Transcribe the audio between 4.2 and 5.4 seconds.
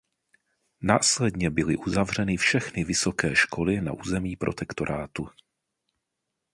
protektorátu.